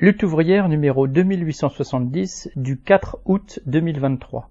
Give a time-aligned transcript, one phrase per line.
[0.00, 4.50] Lutte ouvrière numéro 2870 du 4 août 2023.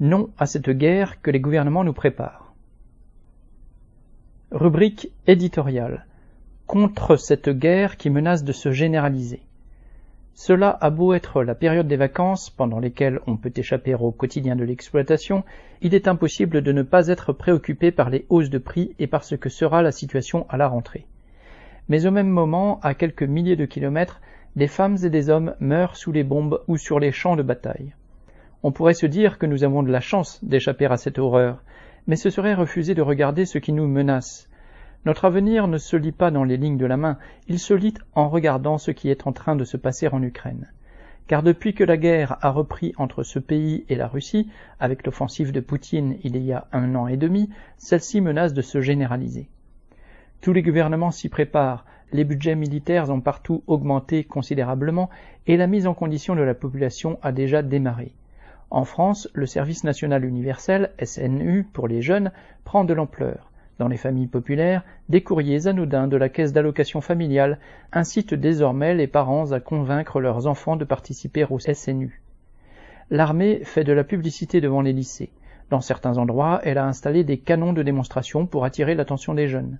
[0.00, 2.52] Non à cette guerre que les gouvernements nous préparent.
[4.50, 6.06] Rubrique éditoriale.
[6.66, 9.42] Contre cette guerre qui menace de se généraliser.
[10.34, 14.56] Cela a beau être la période des vacances pendant lesquelles on peut échapper au quotidien
[14.56, 15.44] de l'exploitation,
[15.82, 19.22] il est impossible de ne pas être préoccupé par les hausses de prix et par
[19.22, 21.06] ce que sera la situation à la rentrée.
[21.88, 24.20] Mais au même moment, à quelques milliers de kilomètres,
[24.56, 27.94] des femmes et des hommes meurent sous les bombes ou sur les champs de bataille.
[28.62, 31.62] On pourrait se dire que nous avons de la chance d'échapper à cette horreur,
[32.06, 34.48] mais ce serait refuser de regarder ce qui nous menace.
[35.04, 37.94] Notre avenir ne se lit pas dans les lignes de la main, il se lit
[38.14, 40.70] en regardant ce qui est en train de se passer en Ukraine.
[41.26, 45.52] Car depuis que la guerre a repris entre ce pays et la Russie, avec l'offensive
[45.52, 49.48] de Poutine il y a un an et demi, celle-ci menace de se généraliser.
[50.40, 55.10] Tous les gouvernements s'y préparent, les budgets militaires ont partout augmenté considérablement
[55.48, 58.12] et la mise en condition de la population a déjà démarré.
[58.70, 62.30] En France, le service national universel, SNU, pour les jeunes,
[62.62, 63.50] prend de l'ampleur.
[63.80, 67.58] Dans les familles populaires, des courriers anodins de la caisse d'allocation familiale
[67.92, 72.22] incitent désormais les parents à convaincre leurs enfants de participer au SNU.
[73.10, 75.32] L'armée fait de la publicité devant les lycées.
[75.68, 79.78] Dans certains endroits, elle a installé des canons de démonstration pour attirer l'attention des jeunes.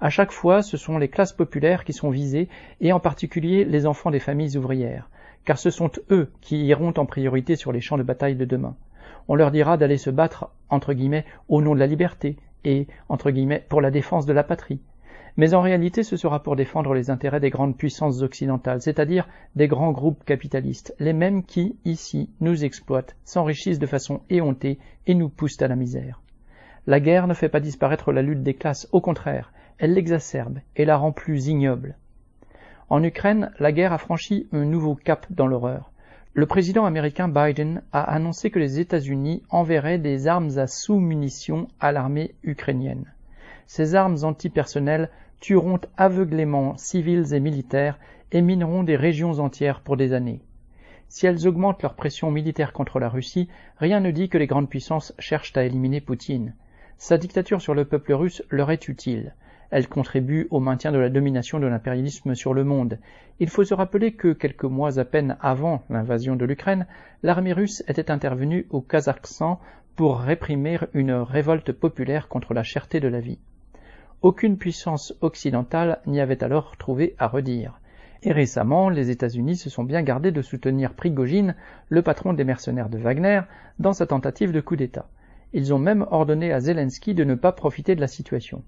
[0.00, 2.48] À chaque fois, ce sont les classes populaires qui sont visées,
[2.80, 5.10] et en particulier les enfants des familles ouvrières,
[5.44, 8.76] car ce sont eux qui iront en priorité sur les champs de bataille de demain.
[9.28, 13.30] On leur dira d'aller se battre, entre guillemets, au nom de la liberté, et, entre
[13.30, 14.80] guillemets, pour la défense de la patrie.
[15.36, 19.66] Mais en réalité, ce sera pour défendre les intérêts des grandes puissances occidentales, c'est-à-dire des
[19.66, 25.30] grands groupes capitalistes, les mêmes qui, ici, nous exploitent, s'enrichissent de façon éhontée et nous
[25.30, 26.20] poussent à la misère.
[26.86, 30.84] La guerre ne fait pas disparaître la lutte des classes, au contraire, elle l'exacerbe et
[30.84, 31.96] la rend plus ignoble.
[32.90, 35.90] En Ukraine, la guerre a franchi un nouveau cap dans l'horreur.
[36.34, 41.92] Le président américain Biden a annoncé que les États-Unis enverraient des armes à sous-munitions à
[41.92, 43.12] l'armée ukrainienne.
[43.66, 45.10] Ces armes antipersonnelles
[45.40, 47.98] tueront aveuglément civils et militaires
[48.30, 50.40] et mineront des régions entières pour des années.
[51.08, 54.70] Si elles augmentent leur pression militaire contre la Russie, rien ne dit que les grandes
[54.70, 56.54] puissances cherchent à éliminer Poutine.
[56.96, 59.34] Sa dictature sur le peuple russe leur est utile.
[59.72, 62.98] Elle contribue au maintien de la domination de l'impérialisme sur le monde.
[63.40, 66.86] Il faut se rappeler que, quelques mois à peine avant l'invasion de l'Ukraine,
[67.22, 69.60] l'armée russe était intervenue au Kazakhstan
[69.96, 73.38] pour réprimer une révolte populaire contre la cherté de la vie.
[74.20, 77.80] Aucune puissance occidentale n'y avait alors trouvé à redire.
[78.22, 81.54] Et récemment, les États-Unis se sont bien gardés de soutenir Prigogine,
[81.88, 83.40] le patron des mercenaires de Wagner,
[83.78, 85.08] dans sa tentative de coup d'État.
[85.54, 88.62] Ils ont même ordonné à Zelensky de ne pas profiter de la situation.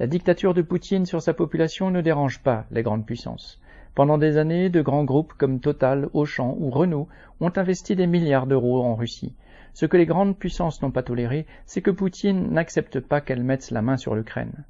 [0.00, 3.60] La dictature de Poutine sur sa population ne dérange pas les grandes puissances.
[3.96, 7.08] Pendant des années, de grands groupes comme Total, Auchan ou Renault
[7.40, 9.34] ont investi des milliards d'euros en Russie.
[9.74, 13.72] Ce que les grandes puissances n'ont pas toléré, c'est que Poutine n'accepte pas qu'elles mettent
[13.72, 14.64] la main sur l'Ukraine.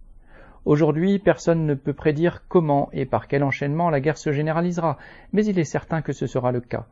[0.65, 4.97] Aujourd'hui, personne ne peut prédire comment et par quel enchaînement la guerre se généralisera,
[5.34, 6.87] mais il est certain que ce sera le cas.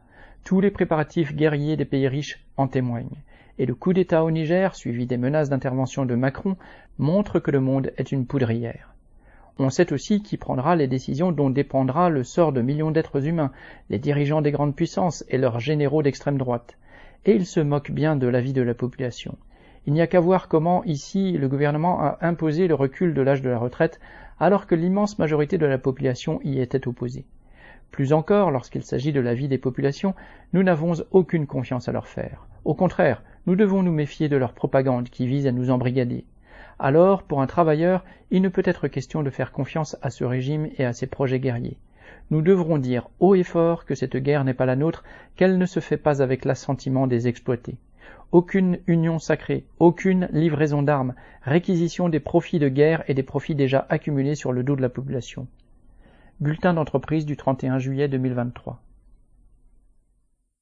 [0.45, 3.17] Tous les préparatifs guerriers des pays riches en témoignent
[3.59, 6.57] et le coup d'État au Niger, suivi des menaces d'intervention de Macron,
[6.99, 8.95] montre que le monde est une poudrière.
[9.59, 13.53] On sait aussi qui prendra les décisions dont dépendra le sort de millions d'êtres humains,
[13.89, 16.77] les dirigeants des grandes puissances et leurs généraux d'extrême droite.
[17.25, 19.39] Et ils se moquent bien de la vie de la population.
[19.87, 23.41] Il n'y a qu'à voir comment, ici, le gouvernement a imposé le recul de l'âge
[23.41, 23.99] de la retraite,
[24.39, 27.25] alors que l'immense majorité de la population y était opposée.
[27.91, 30.15] Plus encore, lorsqu'il s'agit de la vie des populations,
[30.53, 32.47] nous n'avons aucune confiance à leur faire.
[32.65, 36.25] Au contraire, nous devons nous méfier de leur propagande qui vise à nous embrigader.
[36.79, 40.69] Alors, pour un travailleur, il ne peut être question de faire confiance à ce régime
[40.77, 41.79] et à ses projets guerriers.
[42.31, 45.05] Nous devrons dire haut et fort que cette guerre n'est pas la nôtre,
[45.37, 47.77] qu'elle ne se fait pas avec l'assentiment des exploités.
[48.33, 53.87] Aucune union sacrée, aucune livraison d'armes, réquisition des profits de guerre et des profits déjà
[53.89, 55.47] accumulés sur le dos de la population.
[56.41, 58.83] Bulletin d'entreprise du 31 juillet 2023.